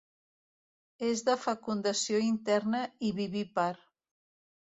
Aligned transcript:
És 1.09 1.19
de 1.27 1.35
fecundació 1.43 2.21
interna 2.29 2.81
i 3.09 3.13
vivípar. 3.19 3.69